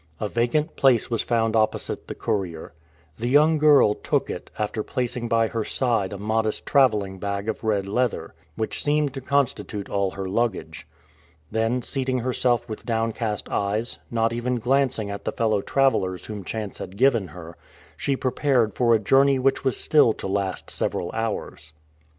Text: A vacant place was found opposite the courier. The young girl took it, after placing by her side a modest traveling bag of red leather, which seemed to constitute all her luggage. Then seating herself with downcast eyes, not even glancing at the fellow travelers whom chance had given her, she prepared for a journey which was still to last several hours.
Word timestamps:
A 0.19 0.27
vacant 0.27 0.75
place 0.75 1.11
was 1.11 1.21
found 1.21 1.55
opposite 1.55 2.07
the 2.07 2.15
courier. 2.15 2.73
The 3.19 3.27
young 3.29 3.59
girl 3.59 3.93
took 3.93 4.31
it, 4.31 4.49
after 4.57 4.81
placing 4.81 5.27
by 5.27 5.49
her 5.49 5.63
side 5.63 6.11
a 6.11 6.17
modest 6.17 6.65
traveling 6.65 7.19
bag 7.19 7.47
of 7.47 7.63
red 7.63 7.87
leather, 7.87 8.33
which 8.55 8.81
seemed 8.83 9.13
to 9.13 9.21
constitute 9.21 9.89
all 9.91 10.09
her 10.09 10.27
luggage. 10.27 10.87
Then 11.51 11.83
seating 11.83 12.17
herself 12.17 12.67
with 12.67 12.83
downcast 12.83 13.47
eyes, 13.49 13.99
not 14.09 14.33
even 14.33 14.55
glancing 14.55 15.11
at 15.11 15.23
the 15.23 15.31
fellow 15.31 15.61
travelers 15.61 16.25
whom 16.25 16.43
chance 16.43 16.79
had 16.79 16.97
given 16.97 17.27
her, 17.27 17.55
she 17.95 18.17
prepared 18.17 18.73
for 18.73 18.95
a 18.95 18.99
journey 18.99 19.37
which 19.37 19.63
was 19.63 19.77
still 19.77 20.13
to 20.13 20.25
last 20.25 20.71
several 20.71 21.11
hours. 21.11 21.73